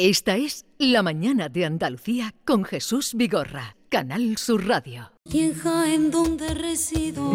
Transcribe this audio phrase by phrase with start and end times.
[0.00, 5.10] Esta es La Mañana de Andalucía con Jesús Vigorra, Canal Sur Radio.
[5.24, 7.28] en donde resido,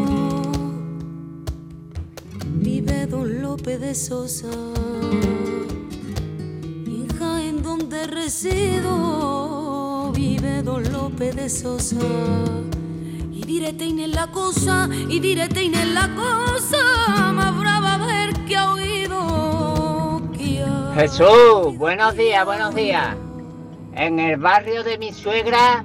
[2.55, 4.47] vive Don Lope de Sosa.
[6.87, 11.97] Hija en donde resido, vive Don Lope de Sosa.
[13.29, 17.97] Y direte en la cosa, y direte en la cosa, más brava
[20.95, 23.15] Jesús, buenos días, buenos días.
[23.95, 25.83] En el barrio de mi suegra,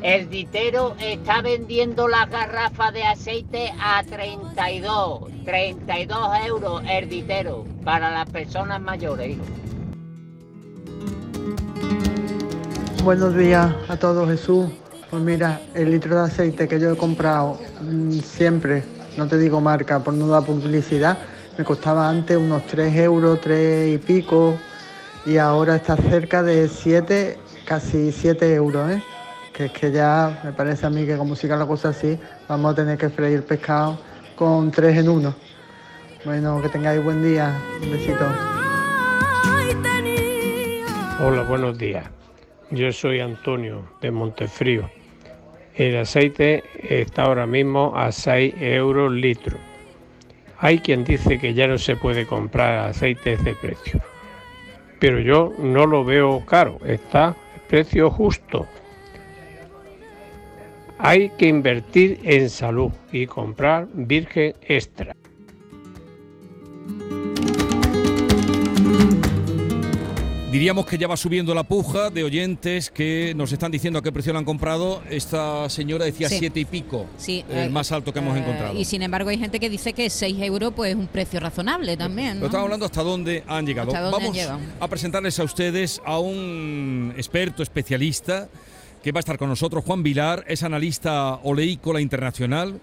[0.00, 8.10] el ditero está vendiendo las garrafas de aceite a 32, 32 euros el ditero para
[8.10, 9.36] las personas mayores.
[13.04, 14.70] Buenos días a todos, Jesús.
[15.10, 18.82] Pues mira, el litro de aceite que yo he comprado mm, siempre,
[19.18, 21.18] no te digo marca por no dar publicidad,
[21.60, 24.58] me costaba antes unos 3 euros, 3 y pico,
[25.26, 29.02] y ahora está cerca de 7, casi 7 euros, ¿eh?
[29.52, 32.18] Que es que ya me parece a mí que como siga la cosa así,
[32.48, 33.98] vamos a tener que freír pescado
[34.36, 35.34] con 3 en 1.
[36.24, 37.54] Bueno, que tengáis buen día.
[37.82, 38.24] Un besito.
[41.22, 42.08] Hola, buenos días.
[42.70, 44.90] Yo soy Antonio de Montefrío.
[45.74, 49.69] El aceite está ahora mismo a 6 euros litro.
[50.62, 54.00] Hay quien dice que ya no se puede comprar aceite de ese precio,
[54.98, 58.66] pero yo no lo veo caro, está a precio justo.
[60.98, 65.16] Hay que invertir en salud y comprar virgen extra.
[70.60, 74.12] Diríamos que ya va subiendo la puja de oyentes que nos están diciendo a qué
[74.12, 75.02] precio la han comprado.
[75.08, 78.78] Esta señora decía siete y pico, sí, el eh, más alto que hemos eh, encontrado.
[78.78, 81.96] Y sin embargo hay gente que dice que 6 euros pues es un precio razonable
[81.96, 82.34] también.
[82.34, 83.96] Pero estamos hablando hasta dónde han llegado.
[83.96, 84.60] Han Vamos llegado.
[84.78, 88.50] a presentarles a ustedes a un experto especialista
[89.02, 92.82] que va a estar con nosotros, Juan Vilar, es analista oleícola internacional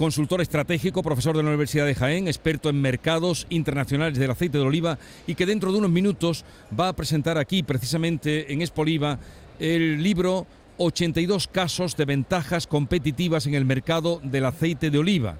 [0.00, 4.64] consultor estratégico, profesor de la Universidad de Jaén, experto en mercados internacionales del aceite de
[4.64, 9.18] oliva y que dentro de unos minutos va a presentar aquí, precisamente en Expoliva,
[9.58, 10.46] el libro
[10.78, 15.36] 82 casos de ventajas competitivas en el mercado del aceite de oliva.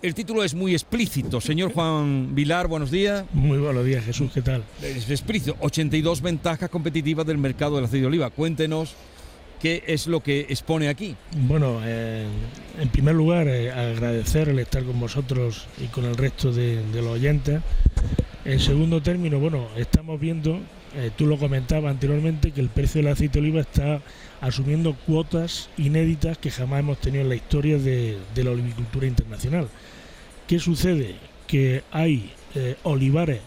[0.00, 1.42] El título es muy explícito.
[1.42, 3.26] Señor Juan Vilar, buenos días.
[3.34, 4.64] Muy buenos días, Jesús, ¿qué tal?
[4.82, 5.56] Es explícito.
[5.60, 8.30] 82 ventajas competitivas del mercado del aceite de oliva.
[8.30, 8.94] Cuéntenos
[9.60, 11.14] qué es lo que expone aquí.
[11.36, 12.26] Bueno, eh,
[12.80, 17.06] en primer lugar, eh, agradecer el estar con vosotros y con el resto de, los
[17.06, 17.60] oyentes.
[18.44, 20.58] En segundo término, bueno, estamos viendo,
[20.96, 24.00] eh, tú lo comentabas anteriormente, que el precio del aceite de oliva está
[24.40, 29.68] asumiendo cuotas inéditas que jamás hemos tenido en la historia de, de la olivicultura internacional.
[30.46, 31.16] ¿Qué sucede?
[31.46, 32.32] Que hay
[32.82, 33.40] olivares,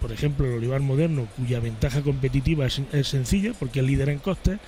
[0.00, 4.60] por ejemplo el olivar moderno, cuya ventaja competitiva es sencilla porque es líder en costes,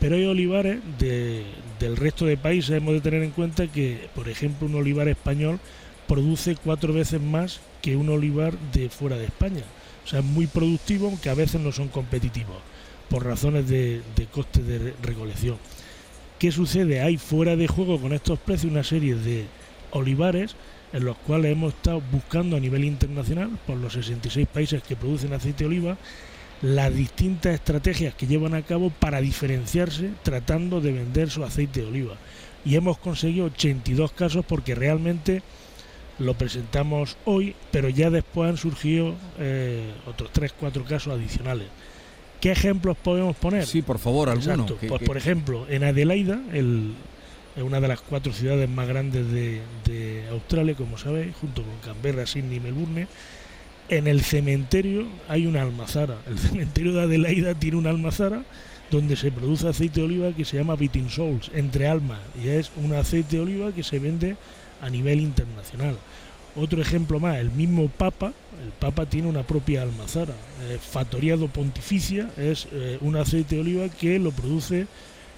[0.00, 1.44] pero hay olivares de-
[1.80, 5.58] del resto de países, hemos de tener en cuenta que, por ejemplo, un olivar español
[6.06, 9.62] produce cuatro veces más que un olivar de fuera de España.
[10.04, 12.56] O sea, es muy productivo, aunque a veces no son competitivos,
[13.08, 15.56] por razones de, de costes de re- recolección.
[16.38, 17.00] ¿Qué sucede?
[17.00, 19.46] Hay fuera de juego con estos precios una serie de
[19.90, 20.54] olivares
[20.92, 25.32] en los cuales hemos estado buscando a nivel internacional, por los 66 países que producen
[25.32, 25.96] aceite de oliva,
[26.62, 31.86] las distintas estrategias que llevan a cabo para diferenciarse tratando de vender su aceite de
[31.86, 32.14] oliva.
[32.64, 35.42] Y hemos conseguido 82 casos porque realmente
[36.18, 41.68] lo presentamos hoy, pero ya después han surgido eh, otros 3-4 casos adicionales.
[42.40, 43.66] ¿Qué ejemplos podemos poner?
[43.66, 44.52] Sí, por favor, alguno.
[44.52, 44.78] Exacto.
[44.78, 46.94] que- Pues, que- por ejemplo, en Adelaida, el,
[47.56, 51.76] es una de las cuatro ciudades más grandes de, de Australia, como sabéis, junto con
[51.84, 53.06] Canberra, Sydney y Melbourne,
[53.88, 56.16] en el cementerio hay una almazara.
[56.26, 58.44] El cementerio de Adelaida tiene una almazara
[58.90, 62.70] donde se produce aceite de oliva que se llama Bitin Souls, entre almas, y es
[62.76, 64.36] un aceite de oliva que se vende
[64.80, 65.96] a nivel internacional.
[66.54, 68.32] Otro ejemplo más, el mismo Papa,
[68.64, 70.34] el Papa tiene una propia almazara.
[70.62, 74.86] Eh, Fatoriado Pontificia es eh, un aceite de oliva que lo produce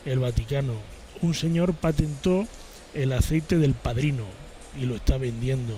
[0.05, 0.75] el Vaticano.
[1.21, 2.47] Un señor patentó
[2.95, 4.25] el aceite del padrino
[4.81, 5.75] y lo está vendiendo.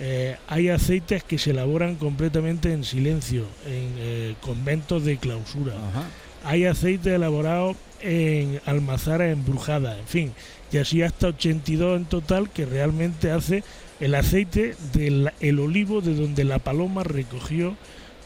[0.00, 5.74] Eh, hay aceites que se elaboran completamente en silencio, en eh, conventos de clausura.
[5.74, 6.04] Ajá.
[6.44, 10.32] Hay aceite elaborado en almazaras embrujadas, en fin,
[10.70, 13.64] y así hasta 82 en total que realmente hace
[14.00, 17.76] el aceite del el olivo de donde la paloma recogió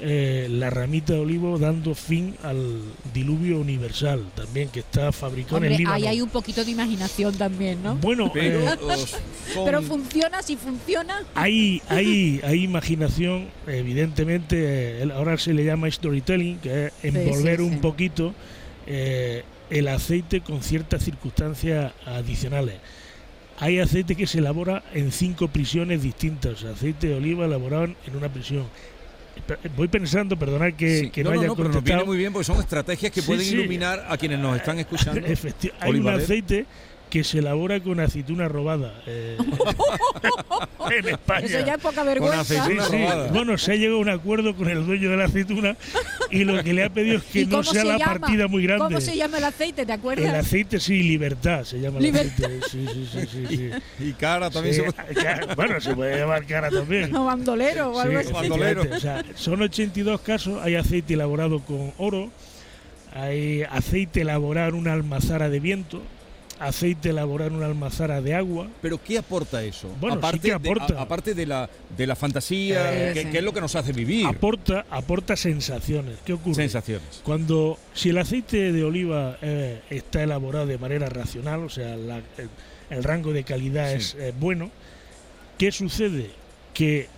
[0.01, 2.81] eh, la ramita de olivo dando fin al
[3.13, 5.97] diluvio universal también que está fabricado en Hombre, Líbano.
[5.97, 7.97] ahí hay un poquito de imaginación también, ¿no?
[7.97, 11.25] Bueno, Pero, eh, son- Pero funciona, si funciona.
[11.35, 14.57] hay, hay, hay imaginación, evidentemente,
[14.99, 17.79] eh, el- ahora se le llama storytelling, que es envolver sí, un sí.
[17.79, 18.35] poquito
[18.87, 22.77] eh, el aceite con ciertas circunstancias adicionales.
[23.59, 27.85] Hay aceite que se elabora en cinco prisiones distintas, o sea, aceite de oliva elaborado
[28.07, 28.65] en una prisión.
[29.47, 31.11] Pe- Voy pensando, perdonad que, Sí.
[31.11, 31.99] que no, no, haya no, pero nos contestado.
[32.01, 33.55] viene muy bien porque son estrategias que Sí, pueden sí.
[33.55, 35.21] iluminar a quienes nos están escuchando.
[35.21, 36.67] Efecti- hay un aceite
[37.11, 39.37] que se elabora con aceituna robada eh,
[40.91, 41.47] en España.
[41.47, 42.41] Eso ya es poca vergüenza.
[42.41, 43.05] aceituna Sí, sí.
[43.33, 45.77] Bueno, se ha llegado a un acuerdo con el dueño de la aceituna
[46.31, 48.19] y lo que le ha pedido es que ¿Y no sea se la llama?
[48.19, 48.85] partida muy grande.
[48.85, 49.87] ¿Cómo se llama el aceite?
[49.87, 50.35] ¿Te El acuerdas?
[50.35, 52.45] aceite, sí, libertad se llama el Libertad.
[52.45, 52.69] aceite.
[52.71, 53.71] Sí, sí, sí, sí, sí.
[54.09, 57.15] Y cara también Sí, se puede- Bueno, se puede llevar cara también.
[57.15, 58.33] O bandolero o Sí, algo así.
[58.33, 58.83] Bandolero.
[58.95, 60.61] O sea, son 82 casos.
[60.63, 62.31] Hay aceite elaborado con oro,
[63.15, 66.03] hay aceite elaborado en una almazara de viento,
[66.61, 68.69] aceite elaborado en una almazara de agua.
[68.83, 69.89] Pero ¿qué aporta eso?
[70.01, 70.87] Bueno, sí aparte que aporta.
[70.87, 73.29] De, a- aparte de la, de la fantasía, Eh, que, sí.
[73.31, 74.27] que es lo que nos hace vivir.
[74.27, 76.17] Aporta, aporta sensaciones.
[76.25, 76.55] ¿Qué ocurre?
[76.57, 77.21] Sensaciones.
[77.25, 82.19] Cuando, si el aceite de oliva eh, está elaborado de manera racional, o sea, la-
[82.37, 82.49] el,
[82.91, 83.97] el rango de calidad Sí.
[83.97, 84.71] es eh, bueno,
[85.59, 86.31] ¿qué sucede?
[86.75, 87.09] Que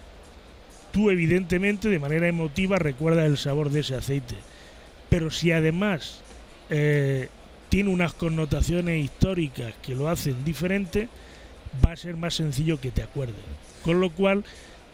[0.93, 4.35] tú evidentemente de manera emotiva recuerdas el sabor de ese aceite.
[5.09, 6.21] Pero si además
[6.71, 7.29] eh,
[7.71, 11.09] tiene unas connotaciones históricas que lo hacen diferente,
[11.85, 13.37] va a ser más sencillo que te acuerdes.
[13.85, 14.45] Con lo cual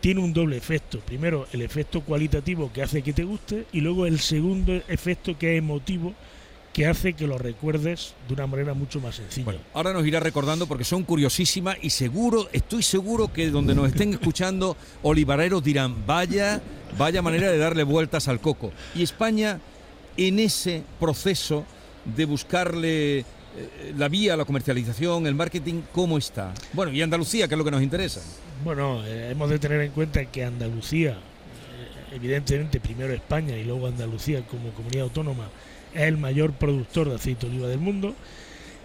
[0.01, 1.01] tiene un doble efecto.
[1.01, 5.55] Primero, el efecto cualitativo que hace que te guste y luego el segundo efecto que
[5.55, 6.15] es emotivo
[6.75, 9.47] que hace que lo recuerdes de una manera mucho más sencilla.
[9.47, 13.89] Bueno, ahora nos irá recordando porque son curiosísimas y seguro, estoy seguro que donde nos
[13.89, 16.61] estén escuchando, olivareros dirán, vaya,
[16.99, 18.73] vaya manera de darle vueltas al coco.
[18.95, 19.59] Y España,
[20.19, 21.65] en ese proceso
[22.15, 23.25] de buscarle eh,
[23.97, 26.53] la vía, la comercialización, el marketing, ¿cómo está?
[26.73, 28.21] Bueno, y Andalucía, que es lo que nos interesa.
[28.63, 33.87] Bueno, eh, hemos de tener en cuenta que Andalucía, eh, evidentemente primero España y luego
[33.87, 35.49] Andalucía como comunidad autónoma,
[35.95, 38.15] es el mayor productor de aceite oliva del mundo.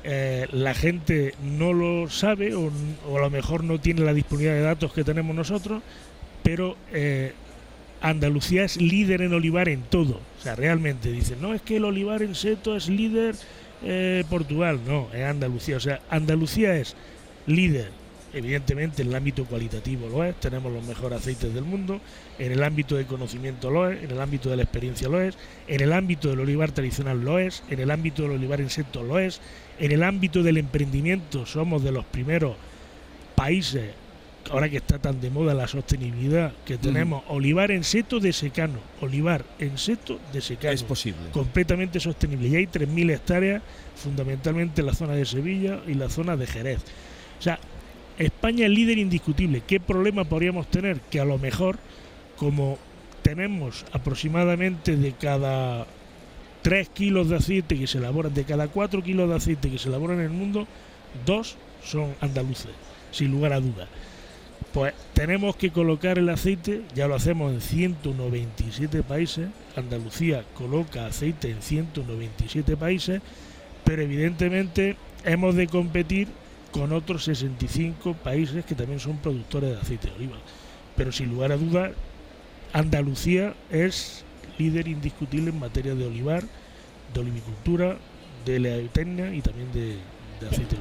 [0.03, 2.71] La gente no lo sabe o,
[3.07, 5.83] o a lo mejor no tiene la disponibilidad de datos que tenemos nosotros,
[6.41, 6.75] pero
[8.01, 10.19] Andalucía es líder en olivar en todo.
[10.39, 13.35] O sea, realmente dicen, no, es que el olivar en seto es líder
[13.83, 14.79] eh, Portugal.
[14.85, 15.77] No, es Andalucía.
[15.77, 16.95] O sea, Andalucía es
[17.45, 18.01] líder
[18.33, 21.99] Evidentemente en el ámbito cualitativo lo es, tenemos los mejores aceites del mundo,
[22.39, 25.37] en el ámbito de conocimiento lo es, en el ámbito de la experiencia lo es,
[25.67, 29.19] en el ámbito del olivar tradicional lo es, en el ámbito del olivar insecto lo
[29.19, 29.41] es,
[29.79, 32.55] en el ámbito del emprendimiento somos de los primeros
[33.35, 33.91] países,
[34.51, 38.79] ahora que está tan de moda la sostenibilidad, que tenemos olivar en seto de secano,
[38.99, 41.29] olivar en seto de secano Es posible.
[41.31, 42.47] completamente sostenible.
[42.49, 43.63] Y hay 3.000 hectáreas,
[43.95, 46.79] fundamentalmente en la zona de Sevilla y la zona de Jerez.
[47.39, 47.59] O sea,
[48.17, 49.63] España es líder indiscutible.
[49.65, 50.99] ¿Qué problema podríamos tener?
[51.01, 51.79] Que a lo mejor,
[52.37, 52.77] como
[53.21, 55.87] tenemos aproximadamente de cada
[56.61, 59.89] 3 kilos de aceite que se elaboran, de cada 4 kilos de aceite que se
[59.89, 60.67] elaboran en el mundo,
[61.25, 62.71] dos son andaluces,
[63.11, 63.87] sin lugar a dudas.
[64.73, 71.51] Pues tenemos que colocar el aceite, ya lo hacemos en 197 países, Andalucía coloca aceite
[71.51, 73.21] en 197 países,
[73.83, 76.29] pero evidentemente hemos de competir
[76.71, 80.37] con otros 65 países que también son productores de aceite de oliva.
[80.95, 81.91] Pero sin lugar a dudas,
[82.73, 84.23] Andalucía es
[84.57, 86.43] líder indiscutible en materia de olivar,
[87.13, 87.97] de olivicultura,
[88.45, 89.97] de leaitenia y también de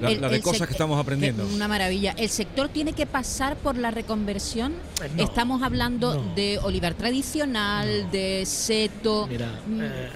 [0.01, 1.47] La, de el cosas que estamos aprendiendo.
[1.47, 2.13] Una maravilla.
[2.17, 4.73] ¿El sector tiene que pasar por la reconversión?
[5.05, 6.35] Eh, no, Estamos hablando no.
[6.35, 8.11] de olivar tradicional, No.
[8.11, 9.27] de seto.
[9.29, 9.81] Mira, Mm.
[9.83, 10.09] eh,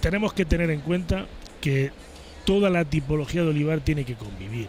[0.00, 1.26] tenemos que tener en cuenta
[1.60, 1.90] que
[2.44, 4.68] toda la tipología de olivar tiene que convivir.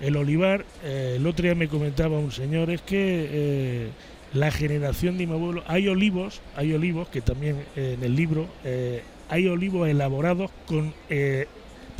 [0.00, 3.88] El olivar, eh, el otro día me comentaba un señor, es que eh,
[4.32, 8.46] la generación de mi abuelo, hay olivos, hay olivos que también en el libro,
[9.28, 11.46] hay olivos elaborados con, eh,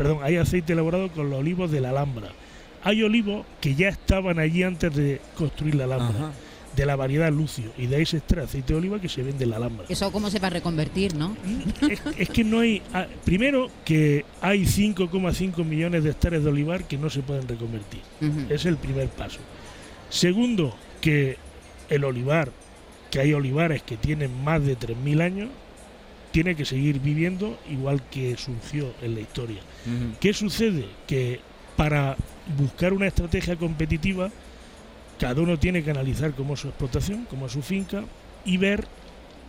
[0.00, 2.28] perdón, hay aceite elaborado con los olivos de la Alhambra.
[2.83, 6.33] Hay olivos que ya estaban allí antes de construir la Alhambra, Ajá.
[6.75, 9.45] de la variedad Lucio, y de ahí se extrae aceite de oliva que se vende
[9.45, 9.85] en la Alhambra.
[9.90, 11.37] Eso cómo se va a reconvertir, ¿no?
[11.87, 12.80] Es, es que no hay.
[12.95, 18.00] ah, Primero, que hay 5,5 millones de hectáreas de olivar que no se pueden reconvertir.
[18.49, 19.40] Es el primer paso.
[20.09, 21.37] Segundo, que
[21.90, 22.50] el olivar,
[23.11, 25.49] que hay olivares que tienen más de 3.000 años,
[26.31, 29.61] tiene que seguir viviendo igual que surgió en la historia.
[30.21, 30.87] ¿Qué sucede?
[31.07, 31.41] Que
[31.77, 32.17] para
[32.57, 34.31] buscar una estrategia competitiva,
[35.19, 38.05] cada uno tiene que analizar cómo es su explotación, cómo es su finca
[38.45, 38.87] y ver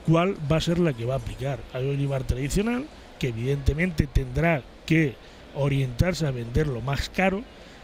[0.06, 1.60] cuál va a ser la que va a aplicar.
[1.74, 2.86] Hay olivar tradicional,
[3.20, 5.16] que evidentemente tendrá que
[5.56, 7.44] orientarse a venderlo más caro,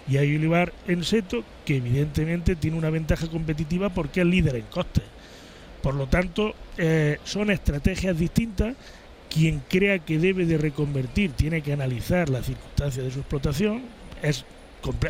[0.10, 4.66] y hay olivar en seto, que evidentemente tiene una ventaja competitiva porque es líder en
[4.66, 5.04] costes.
[5.82, 8.76] Por lo tanto, eh, son estrategias distintas.
[9.30, 13.84] Quien crea que debe de reconvertir tiene que analizar las circunstancias de su explotación.
[14.22, 14.46] Es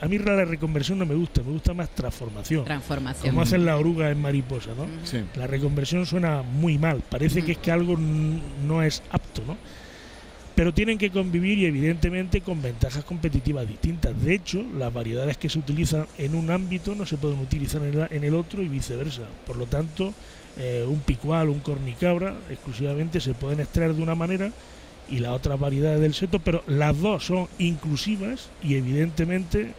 [0.02, 2.66] a mí la reconversión no me gusta, me gusta más transformación.
[2.66, 3.30] Transformación.
[3.30, 4.88] Como hacen la oruga en mariposa, ¿no?
[5.36, 9.58] La reconversión suena muy mal, parece que es que algo no es apto, ¿no?
[10.56, 14.20] Pero tienen que convivir y evidentemente con ventajas competitivas distintas.
[14.20, 18.24] De hecho, las variedades que se utilizan en un ámbito no se pueden utilizar en
[18.24, 19.22] el otro y viceversa.
[19.46, 20.16] Por lo tanto,
[20.58, 24.52] eh, un picual, un cornicabra, exclusivamente se pueden extraer de una manera
[25.10, 29.74] y las otras variedades del seto, pero las dos son inclusivas y evidentemente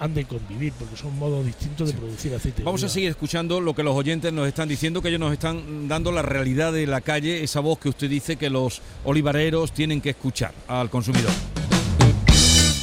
[0.00, 2.62] han de convivir porque son modos distintos de producir aceite.
[2.62, 5.88] Vamos a seguir escuchando lo que los oyentes nos están diciendo, que ellos nos están
[5.88, 10.00] dando la realidad de la calle, esa voz que usted dice que los olivareros tienen
[10.00, 11.32] que escuchar al consumidor.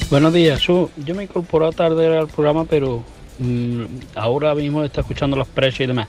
[0.09, 3.03] Buenos días, yo me incorporé tarde al programa, pero
[3.39, 3.83] mm,
[4.15, 6.07] ahora mismo está escuchando los precios y demás.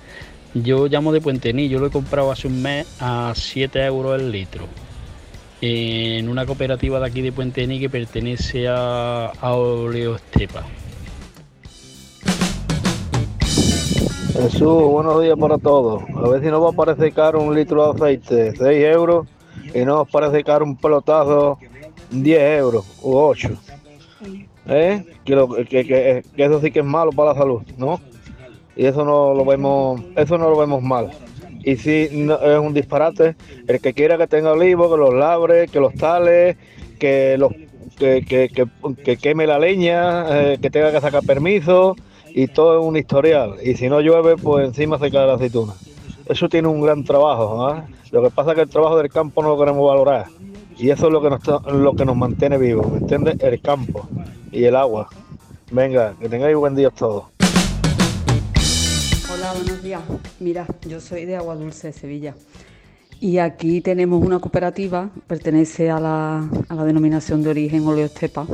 [0.62, 4.32] Yo llamo de Puentení, yo lo he comprado hace un mes a 7 euros el
[4.32, 4.64] litro
[5.60, 10.64] en una cooperativa de aquí de Puente que pertenece a, a Oleostepa.
[14.32, 16.02] Jesús, buenos días para todos.
[16.14, 19.26] A ver si nos va a parecer caro un litro de aceite, 6 euros,
[19.74, 21.58] y no nos parece caro un pelotazo,
[22.10, 23.50] 10 euros u 8.
[24.68, 25.04] ¿Eh?
[25.24, 28.00] Que, que, que, eso sí que es malo para la salud, ¿no?
[28.76, 31.10] Y eso no lo vemos, eso no lo vemos mal
[31.66, 33.34] y si no, es un disparate.
[33.66, 36.56] El que quiera que tenga olivo, que los labre, que los tale,
[37.00, 37.52] que los
[37.98, 41.96] que, que, queme la leña, eh, que tenga que sacar permiso
[42.28, 43.56] y todo es un historial.
[43.64, 45.74] Y si no llueve, pues encima se cae la aceituna.
[46.26, 47.82] Eso tiene un gran trabajo.
[48.12, 50.26] Lo que pasa es que el trabajo del campo no lo queremos valorar.
[50.78, 51.40] Y eso es lo que nos,
[51.72, 53.40] lo que nos mantiene vivos, ¿me entiendes?
[53.40, 54.08] El campo
[54.52, 55.08] y el agua.
[55.72, 57.24] Venga, que tengáis buen día todos.
[59.54, 60.02] Buenos días.
[60.40, 62.34] Mira, yo soy de Agua Dulce, Sevilla.
[63.20, 68.46] Y aquí tenemos una cooperativa, pertenece a la, denominación de origen Oleostepa.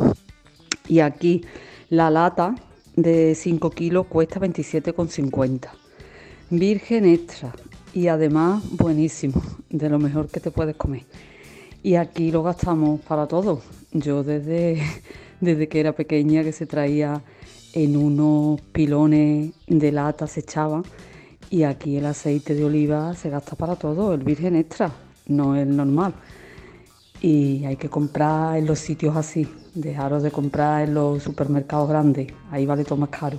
[0.88, 1.44] Y aquí
[1.88, 2.54] la lata
[2.94, 5.70] de 5 kilos cuesta 27,50.
[6.50, 7.54] Virgen extra.
[7.94, 11.04] Y además buenísimo, de lo mejor que te puedes comer.
[11.82, 13.62] Y aquí lo gastamos para todo.
[13.92, 14.82] Yo desde,
[15.40, 17.22] desde que era pequeña que se traía
[17.72, 20.84] en unos pilones de lata se echaban
[21.50, 24.90] y aquí el aceite de oliva se gasta para todo, el virgen extra,
[25.26, 26.14] no el normal.
[27.20, 32.32] Y hay que comprar en los sitios así, dejaros de comprar en los supermercados grandes,
[32.50, 33.38] ahí vale todo más caro.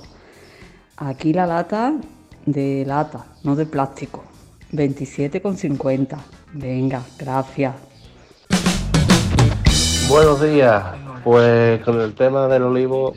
[0.97, 1.95] Aquí la lata
[2.45, 4.23] de lata, no de plástico,
[4.71, 6.17] 27,50.
[6.53, 7.75] Venga, gracias.
[10.07, 10.83] Buenos días,
[11.23, 13.13] pues con el tema del olivo,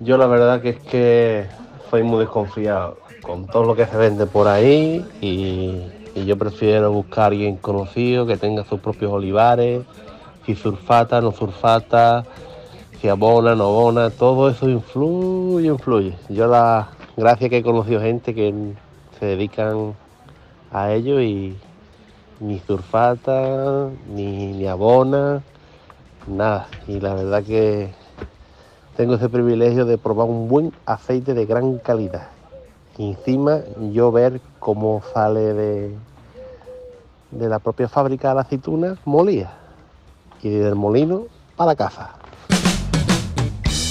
[0.00, 1.46] yo la verdad que es que
[1.90, 5.82] soy muy desconfiado con todo lo que se vende por ahí y,
[6.26, 9.82] yo prefiero buscar a alguien conocido que tenga sus propios olivares,
[10.44, 12.24] si surfata, no surfata,
[13.00, 16.14] si abona, no abona, todo eso influye, influye.
[16.28, 18.52] Yo la gracia que he conocido gente que
[19.18, 19.94] se dedican
[20.72, 21.56] a ello y
[22.40, 25.42] ni surfata, ni, ni abona,
[26.26, 26.68] nada.
[26.86, 27.94] Y la verdad que
[28.96, 32.28] tengo ese privilegio de probar un buen aceite de gran calidad.
[32.98, 33.60] Y encima
[33.92, 35.94] yo ver cómo sale de,
[37.30, 39.52] de la propia fábrica de la aceituna molía
[40.42, 41.24] y del molino
[41.56, 42.16] para casa.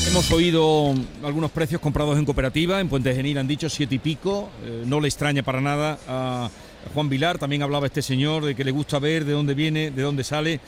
[0.07, 4.49] Hemos oído algunos precios comprados en cooperativa, en Puente Genil han dicho siete y pico,
[4.63, 6.49] eh, no le extraña para nada a
[6.93, 10.01] Juan Vilar, también hablaba este señor de que le gusta ver de dónde viene, de
[10.01, 10.59] dónde sale.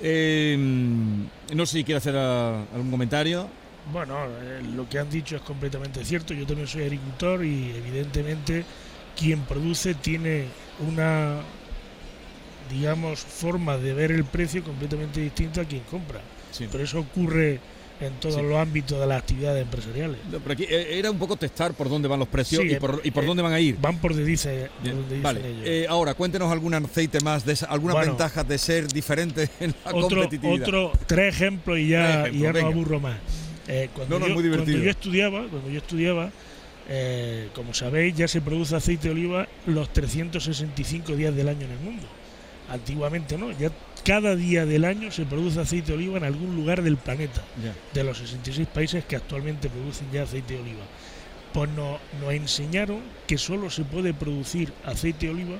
[0.00, 0.56] Eh,
[1.54, 3.46] no sé si quiere hacer algún comentario.
[3.92, 6.32] Bueno, eh, lo que han dicho es completamente cierto.
[6.34, 8.64] Yo también soy agricultor y evidentemente
[9.18, 10.46] quien produce tiene
[10.88, 11.36] una,
[12.70, 16.20] digamos, forma de ver el precio completamente distinta a quien compra.
[16.70, 17.60] Pero eso ocurre
[18.00, 20.18] en todos los ámbitos de las actividades empresariales.
[20.30, 23.10] pero aquí eh, era un poco testar por dónde van los precios y por, y
[23.10, 23.76] por eh, dónde van a ir.
[23.80, 24.68] Van por donde dice,
[25.22, 25.86] vale.
[25.88, 30.68] ahora, cuéntenos algún aceite más, de algunas ventajas de ser diferente en la otro, competitividad.
[30.68, 33.43] Otro, tres ejemplos y ya, y ya no aburro más.
[33.68, 36.30] Eh, cuando, yo, estudiaba, cuando yo estudiaba,
[36.88, 41.72] eh, como sabéis, ya se produce aceite de oliva los 365 días del año en
[41.72, 42.06] el mundo.
[42.68, 43.70] Antiguamente no, ya
[44.04, 47.42] cada día del año se produce aceite de oliva en algún lugar del planeta,
[47.92, 50.84] de los 66 países que actualmente producen ya aceite de oliva.
[51.52, 55.56] Pues nos, nos enseñaron que solo se puede producir aceite de oliva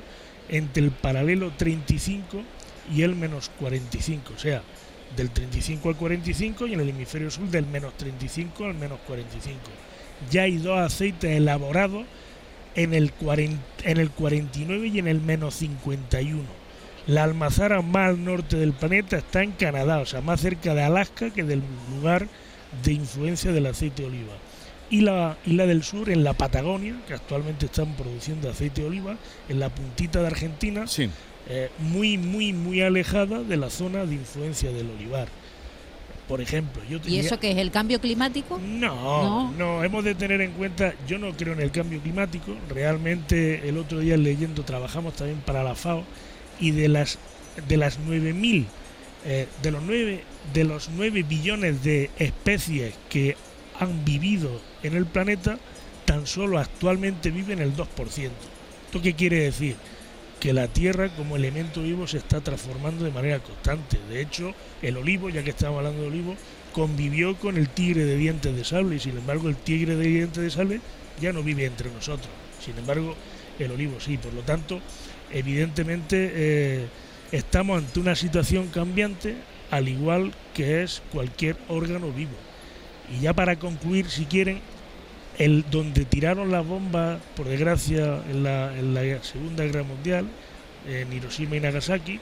[0.49, 2.43] entre el paralelo 35
[2.93, 4.63] y el menos 45, o sea,
[5.17, 9.59] del 35 al 45 y en el hemisferio sur del menos 35 al menos 45.
[10.31, 12.05] Ya hay dos aceites elaborados
[12.75, 13.13] en el,
[13.85, 16.43] en el 49 y en el menos 51.
[17.07, 20.83] La almazara más al norte del planeta está en Canadá, o sea, más cerca de
[20.83, 21.63] Alaska que del
[21.95, 22.29] lugar
[22.83, 24.33] de influencia del aceite de oliva.
[24.91, 28.89] Y la, y la del sur en la Patagonia, que actualmente están produciendo aceite de
[28.89, 29.17] oliva,
[29.49, 30.87] en la puntita de Argentina,
[31.49, 35.29] eh, muy, muy, muy alejada de la zona de influencia del olivar.
[36.29, 38.59] Por ejemplo, yo ¿Y eso qué es el cambio climático?
[38.59, 43.69] No, no, hemos de tener en cuenta, yo no creo en el cambio climático, realmente
[43.69, 46.03] el otro día leyendo trabajamos también para la FAO
[46.59, 47.19] y de las
[47.69, 48.67] de las 9000
[49.27, 50.23] eh, de los 9
[50.53, 53.37] de los 9 billones de especies que
[53.79, 55.59] han vivido en el planeta,
[56.05, 57.87] tan solo actualmente viven el 2%.
[58.87, 59.77] ¿Esto qué quiere decir?
[60.45, 63.99] Que la tierra como elemento vivo se está transformando de manera constante.
[64.11, 66.37] De hecho, el olivo, ya que estamos hablando de olivo,
[66.75, 70.43] convivió con el tigre de dientes de sable y sin embargo el tigre de dientes
[70.43, 70.81] de sable
[71.19, 72.29] ya no vive entre nosotros.
[72.63, 73.17] Sin embargo,
[73.59, 74.19] el olivo sí.
[74.19, 74.83] Por lo tanto,
[75.33, 76.87] evidentemente eh,
[77.33, 79.37] estamos ante una situación cambiante
[79.71, 82.37] al igual que es cualquier órgano vivo.
[83.11, 84.61] Y ya para concluir, si quieren,
[85.39, 88.73] el donde tiraron las bombas, por desgracia, en la,
[89.23, 90.27] Segunda Guerra Mundial,
[90.89, 92.21] en Hiroshima y Nagasaki,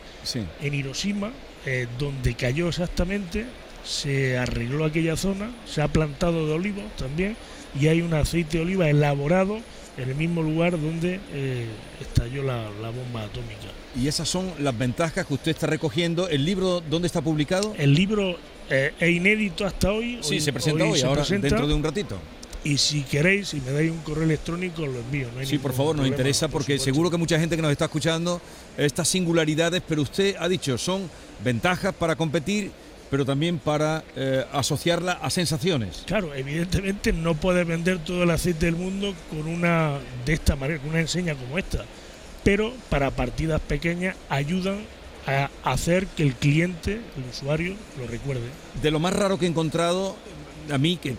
[0.62, 1.30] en Hiroshima,
[1.66, 3.46] eh, donde cayó exactamente,
[3.84, 7.36] se arregló aquella zona, se ha plantado de olivos también,
[7.78, 9.58] y hay un aceite de oliva elaborado
[9.98, 11.66] en el mismo lugar donde eh,
[12.00, 13.68] estalló la, bomba atómica.
[13.94, 16.28] Y esas son las ventajas que usted está recogiendo.
[16.28, 17.74] ¿El libro dónde está publicado?
[17.76, 18.38] El libro
[18.70, 20.18] eh, es inédito hasta hoy.
[20.22, 22.18] Sí, se presenta hoy, ahora dentro de un ratito
[22.64, 25.28] y si queréis, si me dais un correo electrónico, lo envío.
[25.44, 28.40] sí, por favor, nos interesa porque seguro que mucha gente que nos está escuchando
[28.76, 31.10] estas singularidades, pero usted ha dicho, son
[31.44, 32.70] ventajas para competir,
[33.10, 36.04] pero también para eh, asociarla a sensaciones.
[36.06, 40.80] Claro, evidentemente no puedes vender todo el aceite del mundo con una de esta manera,
[40.80, 41.84] con una enseña como esta,
[42.44, 44.78] pero para partidas pequeñas ayudan
[45.26, 48.48] a hacer que el cliente, el usuario, lo recuerde.
[48.80, 50.16] De lo más raro que he encontrado,
[50.70, 51.16] a mí, que,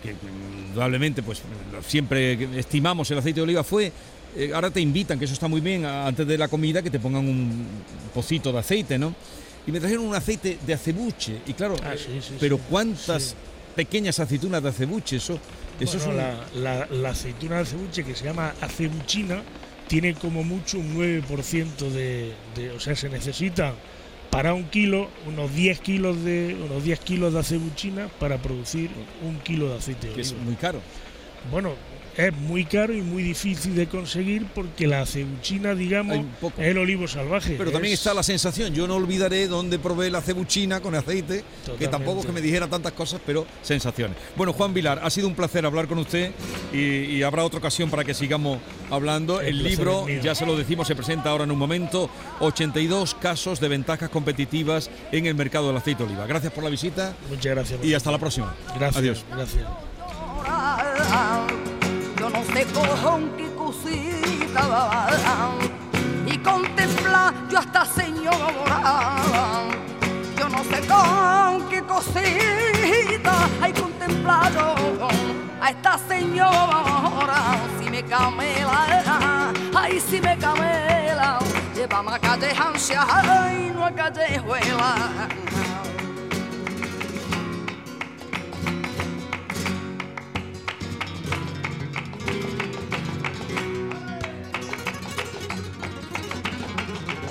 [0.73, 1.43] indudablemente pues
[1.87, 3.91] siempre estimamos el aceite de oliva, fue
[4.35, 6.99] eh, ahora te invitan, que eso está muy bien, antes de la comida, que te
[6.99, 7.67] pongan un
[8.13, 9.13] pocito de aceite, ¿no?
[9.67, 11.37] Y me trajeron un aceite de acebuche.
[11.45, 11.93] Y claro, ah,
[12.39, 13.35] pero ¿cuántas
[13.75, 15.17] pequeñas aceitunas de acebuche?
[15.17, 15.39] Eso,
[15.79, 16.07] eso es
[16.55, 19.43] la, la, aceituna de acebuche que se llama acebuchina
[19.87, 23.75] tiene como mucho un 9% de, de, O sea, se necesita
[24.33, 28.89] para un kilo, unos 10 kilos de unos 10 kilos de acebuchina para producir
[29.21, 30.27] un kilo de aceite de oliva.
[30.27, 30.79] es muy caro.
[31.51, 31.73] Bueno,
[32.17, 36.25] es muy caro y muy difícil de conseguir porque la cebuchina, digamos,
[36.57, 37.55] es el olivo salvaje.
[37.57, 41.43] Pero también está la sensación, yo no olvidaré dónde probé la cebuchina con aceite,
[41.79, 44.17] que tampoco que me dijera tantas cosas, pero sensaciones.
[44.35, 46.31] Bueno, Juan Vilar, ha sido un placer hablar con usted
[46.71, 49.39] y, habrá otra ocasión para que sigamos hablando.
[49.39, 52.09] El, libro, ya se lo decimos, se presenta ahora en un momento,
[52.41, 56.27] 82 casos de ventajas competitivas en el mercado del aceite de oliva.
[56.27, 57.15] Gracias por la visita.
[57.29, 57.83] Muchas gracias.
[57.83, 58.53] Y hasta la próxima.
[58.75, 58.97] Gracias.
[58.97, 59.25] Adiós.
[59.31, 59.65] Gracias.
[62.53, 65.09] Sé con qué cosita
[66.27, 69.63] y contemplar yo hasta señora.
[70.37, 75.07] Yo no sé con qué cosita hay contemplar yo
[75.59, 77.57] a esta señora.
[77.79, 81.39] Si me camela, ay si me camela,
[81.73, 84.95] llévame a calle Hancia, ay no a callejuela.